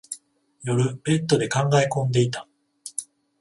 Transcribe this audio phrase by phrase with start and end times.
[0.63, 2.47] 夜、ベッドで考え込んでいた。